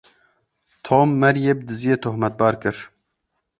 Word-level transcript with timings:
Tom, 0.85 1.07
Maryê 1.21 1.53
bi 1.57 1.63
diziyê 1.67 1.95
tohmetbar 2.03 2.55
kir. 2.61 2.77